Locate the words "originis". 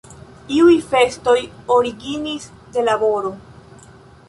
1.77-2.49